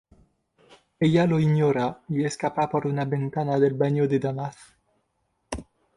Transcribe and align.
Ella 0.99 1.27
lo 1.27 1.37
ignora 1.39 2.01
y 2.09 2.25
escapa 2.25 2.67
por 2.67 2.87
una 2.87 3.05
ventana 3.05 3.59
del 3.59 3.75
baño 3.75 4.07
de 4.07 4.17
damas. 4.19 4.57